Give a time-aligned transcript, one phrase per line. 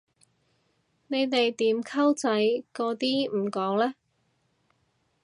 [1.09, 2.27] 你哋點溝仔
[2.73, 3.93] 嗰啲唔講嘞？